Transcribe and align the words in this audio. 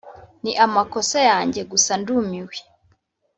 ni 0.43 0.51
amakosa 0.65 1.19
yanjye, 1.29 1.61
gusa 1.71 1.91
ndumiwe. 2.01 2.55